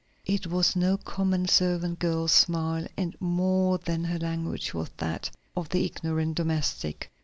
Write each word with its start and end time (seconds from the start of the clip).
It 0.25 0.47
was 0.47 0.75
no 0.75 0.97
common 0.97 1.47
servant 1.47 1.99
girl's 1.99 2.31
smile, 2.31 2.87
any 2.97 3.13
more 3.19 3.77
than 3.77 4.03
her 4.05 4.17
language 4.17 4.73
was 4.73 4.89
that 4.97 5.29
of 5.55 5.69
the 5.69 5.85
ignorant 5.85 6.33
domestic. 6.33 7.11